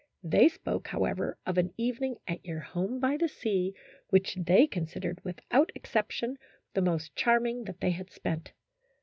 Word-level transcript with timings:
They 0.23 0.47
spoke, 0.49 0.87
however, 0.87 1.37
of 1.45 1.59
an 1.59 1.75
evening 1.77 2.15
at 2.27 2.43
your 2.43 2.57
home 2.59 2.99
by 2.99 3.17
the 3.17 3.27
sea, 3.27 3.75
which 4.09 4.33
they 4.35 4.65
considered, 4.65 5.21
without 5.23 5.71
exception, 5.75 6.39
the 6.73 6.81
most 6.81 7.15
charming 7.15 7.65
that 7.65 7.81
they 7.81 7.91
had 7.91 8.09
spent. 8.09 8.51